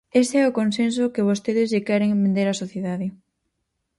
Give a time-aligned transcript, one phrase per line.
[0.21, 3.07] Ese é o consenso que vostedes lle queren vender á sociedade.